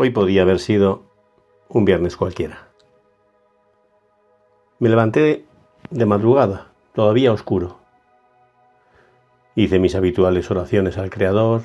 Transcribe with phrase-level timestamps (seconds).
[0.00, 1.02] Hoy podía haber sido
[1.68, 2.68] un viernes cualquiera.
[4.78, 5.44] Me levanté
[5.90, 7.80] de madrugada, todavía oscuro.
[9.56, 11.62] Hice mis habituales oraciones al Creador,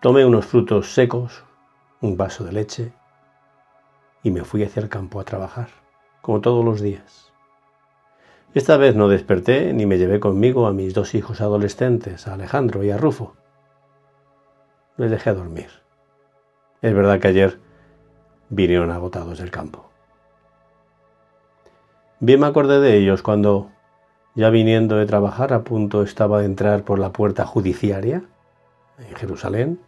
[0.00, 1.44] tomé unos frutos secos,
[2.00, 2.92] un vaso de leche
[4.24, 5.68] y me fui hacia el campo a trabajar,
[6.20, 7.32] como todos los días.
[8.54, 12.82] Esta vez no desperté ni me llevé conmigo a mis dos hijos adolescentes, a Alejandro
[12.82, 13.36] y a Rufo.
[14.96, 15.81] Les dejé dormir.
[16.82, 17.60] Es verdad que ayer
[18.50, 19.88] vinieron agotados del campo.
[22.18, 23.70] Bien me acordé de ellos cuando,
[24.34, 28.24] ya viniendo de trabajar, a punto estaba de entrar por la puerta judiciaria
[28.98, 29.80] en Jerusalén.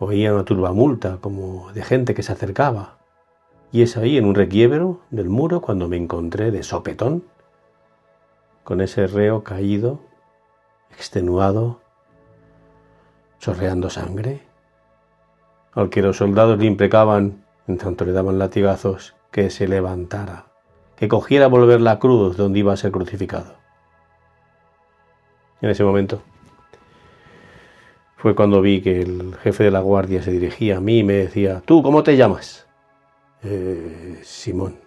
[0.00, 2.98] Oía una turbamulta como de gente que se acercaba.
[3.70, 7.22] Y es ahí, en un requiebro del muro, cuando me encontré de sopetón
[8.64, 10.00] con ese reo caído,
[10.90, 11.80] extenuado,
[13.38, 14.45] chorreando sangre
[15.76, 20.46] al que los soldados le imprecaban, en tanto le daban latigazos, que se levantara,
[20.96, 23.54] que cogiera volver la cruz donde iba a ser crucificado.
[25.60, 26.22] En ese momento
[28.16, 31.12] fue cuando vi que el jefe de la guardia se dirigía a mí y me
[31.12, 32.66] decía, ¿tú cómo te llamas?
[33.42, 34.80] Eh, Simón.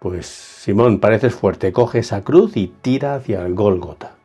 [0.00, 4.16] Pues Simón, pareces fuerte, coge esa cruz y tira hacia el Gólgota.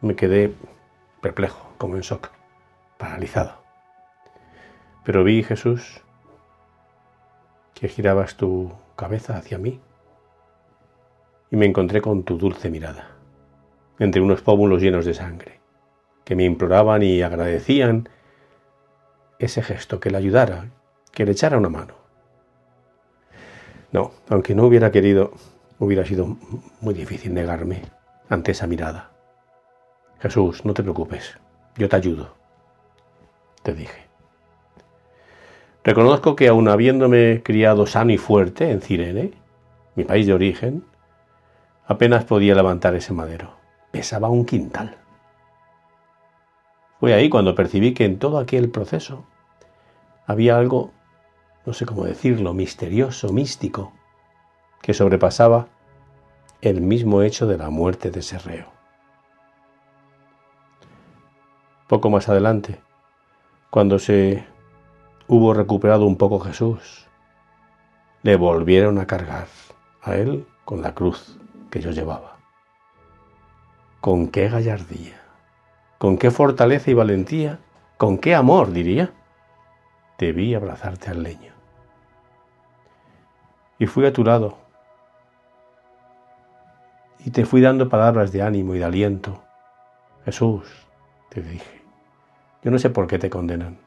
[0.00, 0.54] Me quedé
[1.20, 2.30] perplejo, como en shock,
[2.96, 3.65] paralizado.
[5.06, 6.02] Pero vi, Jesús,
[7.74, 9.80] que girabas tu cabeza hacia mí
[11.48, 13.10] y me encontré con tu dulce mirada,
[14.00, 15.60] entre unos pómulos llenos de sangre,
[16.24, 18.08] que me imploraban y agradecían
[19.38, 20.70] ese gesto, que le ayudara,
[21.12, 21.94] que le echara una mano.
[23.92, 25.34] No, aunque no hubiera querido,
[25.78, 26.36] hubiera sido
[26.80, 27.82] muy difícil negarme
[28.28, 29.12] ante esa mirada.
[30.18, 31.38] Jesús, no te preocupes,
[31.76, 32.34] yo te ayudo,
[33.62, 34.05] te dije.
[35.86, 39.34] Reconozco que aun habiéndome criado sano y fuerte en Cirene,
[39.94, 40.84] mi país de origen,
[41.86, 43.52] apenas podía levantar ese madero.
[43.92, 44.96] Pesaba un quintal.
[46.98, 49.26] Fue ahí cuando percibí que en todo aquel proceso
[50.26, 50.90] había algo,
[51.64, 53.92] no sé cómo decirlo, misterioso, místico,
[54.82, 55.68] que sobrepasaba
[56.62, 58.66] el mismo hecho de la muerte de Serreo.
[61.86, 62.80] Poco más adelante,
[63.70, 64.55] cuando se
[65.28, 67.06] hubo recuperado un poco Jesús,
[68.22, 69.46] le volvieron a cargar
[70.02, 71.38] a él con la cruz
[71.70, 72.36] que yo llevaba.
[74.00, 75.20] Con qué gallardía,
[75.98, 77.58] con qué fortaleza y valentía,
[77.98, 79.12] con qué amor, diría,
[80.18, 81.52] debí abrazarte al leño.
[83.78, 84.56] Y fui a tu lado
[87.24, 89.42] y te fui dando palabras de ánimo y de aliento.
[90.24, 90.86] Jesús,
[91.28, 91.82] te dije,
[92.62, 93.85] yo no sé por qué te condenan.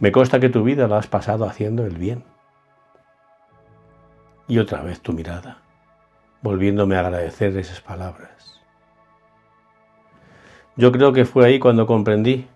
[0.00, 2.24] Me consta que tu vida la has pasado haciendo el bien.
[4.48, 5.58] Y otra vez tu mirada,
[6.40, 8.60] volviéndome a agradecer esas palabras.
[10.76, 12.48] Yo creo que fue ahí cuando comprendí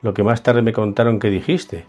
[0.00, 1.86] lo que más tarde me contaron que dijiste,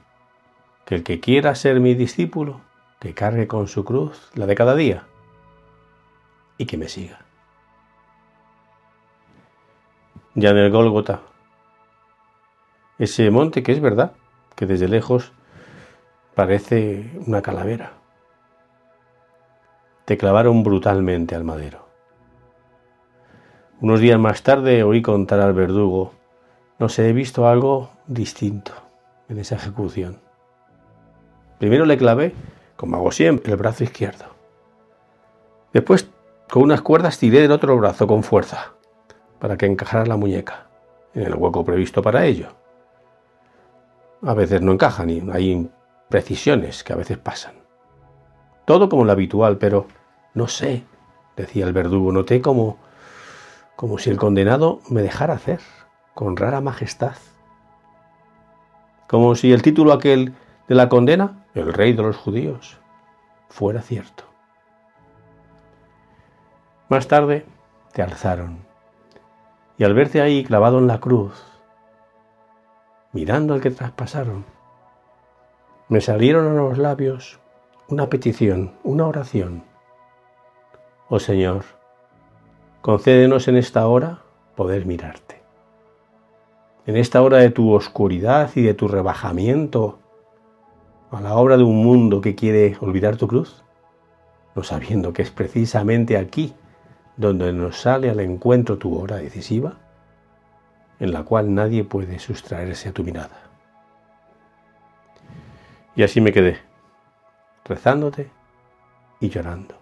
[0.85, 2.61] que el que quiera ser mi discípulo,
[2.99, 5.03] que cargue con su cruz la de cada día
[6.57, 7.19] y que me siga.
[10.33, 11.21] Ya en el Gólgota,
[12.97, 14.13] ese monte que es verdad,
[14.65, 15.33] desde lejos
[16.35, 17.93] parece una calavera.
[20.05, 21.87] Te clavaron brutalmente al madero.
[23.79, 26.13] Unos días más tarde oí contar al verdugo,
[26.79, 28.73] no sé, he visto algo distinto
[29.29, 30.19] en esa ejecución.
[31.59, 32.33] Primero le clavé,
[32.75, 34.25] como hago siempre, el brazo izquierdo.
[35.71, 36.09] Después,
[36.49, 38.73] con unas cuerdas tiré del otro brazo con fuerza,
[39.39, 40.67] para que encajara la muñeca,
[41.13, 42.62] en el hueco previsto para ello
[44.25, 47.55] a veces no encajan y hay imprecisiones que a veces pasan.
[48.65, 49.87] Todo como lo habitual, pero
[50.33, 50.83] no sé,
[51.35, 52.77] decía el verdugo, noté como,
[53.75, 55.59] como si el condenado me dejara hacer,
[56.13, 57.15] con rara majestad.
[59.07, 60.33] Como si el título aquel
[60.67, 62.79] de la condena, el rey de los judíos,
[63.49, 64.23] fuera cierto.
[66.89, 67.45] Más tarde
[67.91, 68.59] te alzaron,
[69.77, 71.52] y al verte ahí clavado en la cruz,
[73.13, 74.45] mirando al que traspasaron,
[75.87, 77.39] me salieron a los labios
[77.87, 79.63] una petición, una oración.
[81.09, 81.63] Oh Señor,
[82.81, 84.23] concédenos en esta hora
[84.55, 85.41] poder mirarte.
[86.85, 89.99] En esta hora de tu oscuridad y de tu rebajamiento
[91.11, 93.63] a la obra de un mundo que quiere olvidar tu cruz,
[94.55, 96.55] no sabiendo que es precisamente aquí
[97.15, 99.77] donde nos sale al encuentro tu hora decisiva,
[101.03, 103.41] en la cual nadie puede sustraerse a tu mirada.
[105.97, 106.59] Y así me quedé,
[107.65, 108.31] rezándote
[109.19, 109.75] y llorando,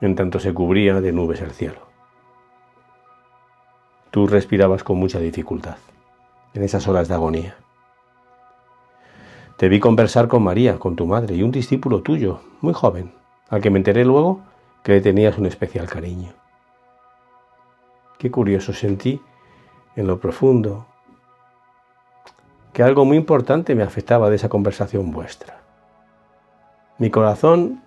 [0.00, 1.88] en tanto se cubría de nubes el cielo.
[4.12, 5.78] Tú respirabas con mucha dificultad
[6.54, 7.56] en esas horas de agonía.
[9.56, 13.12] Te vi conversar con María, con tu madre y un discípulo tuyo, muy joven,
[13.48, 14.40] al que me enteré luego
[14.84, 16.32] que le tenías un especial cariño.
[18.18, 19.20] Qué curioso sentí
[19.96, 20.86] en lo profundo
[22.72, 25.60] que algo muy importante me afectaba de esa conversación vuestra.
[26.98, 27.82] Mi corazón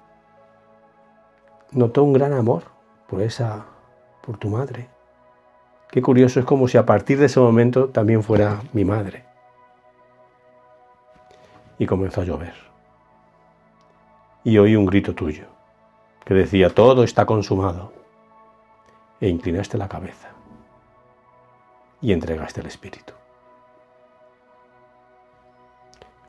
[1.72, 2.64] notó un gran amor
[3.08, 3.66] por esa,
[4.22, 4.90] por tu madre.
[5.90, 9.26] Qué curioso es como si a partir de ese momento también fuera mi madre.
[11.78, 12.56] Y comenzó a llover.
[14.44, 15.46] Y oí un grito tuyo,
[16.26, 17.94] que decía, todo está consumado.
[19.22, 20.33] E inclinaste la cabeza
[22.04, 23.14] y entregaste el espíritu.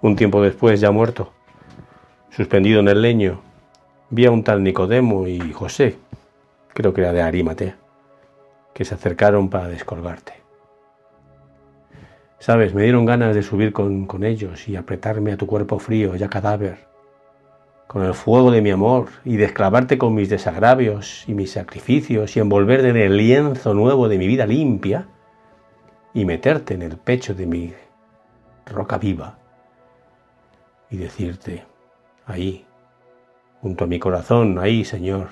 [0.01, 1.33] Un tiempo después, ya muerto,
[2.31, 3.41] suspendido en el leño,
[4.09, 5.99] vi a un tal Nicodemo y José,
[6.73, 7.77] creo que era de Arimatea
[8.73, 10.35] que se acercaron para descolgarte.
[12.39, 16.17] Sabes, me dieron ganas de subir con, con ellos y apretarme a tu cuerpo frío,
[16.17, 16.87] ya cadáver,
[17.87, 22.37] con el fuego de mi amor y de esclavarte con mis desagravios y mis sacrificios
[22.37, 25.07] y envolverte en el lienzo nuevo de mi vida limpia
[26.15, 27.75] y meterte en el pecho de mi
[28.67, 29.37] roca viva
[30.89, 31.65] y decirte,
[32.27, 32.65] ahí,
[33.61, 35.29] junto a mi corazón, ahí, Señor,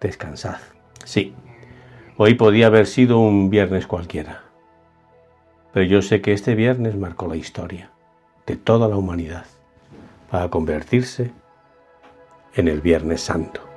[0.00, 0.56] descansad.
[1.04, 1.34] Sí,
[2.20, 4.42] Hoy podía haber sido un viernes cualquiera,
[5.72, 7.92] pero yo sé que este viernes marcó la historia
[8.44, 9.44] de toda la humanidad
[10.28, 11.30] para convertirse
[12.56, 13.67] en el Viernes Santo.